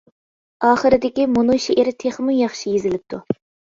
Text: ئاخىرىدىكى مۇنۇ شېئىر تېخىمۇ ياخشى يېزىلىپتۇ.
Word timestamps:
ئاخىرىدىكى 0.69 1.27
مۇنۇ 1.35 1.59
شېئىر 1.69 1.95
تېخىمۇ 2.03 2.39
ياخشى 2.43 2.77
يېزىلىپتۇ. 2.79 3.27